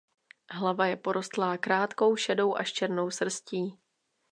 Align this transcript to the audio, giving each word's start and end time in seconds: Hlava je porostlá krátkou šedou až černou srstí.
Hlava 0.49 0.85
je 0.87 0.95
porostlá 0.95 1.57
krátkou 1.57 2.15
šedou 2.15 2.55
až 2.57 2.73
černou 2.73 3.11
srstí. 3.11 3.77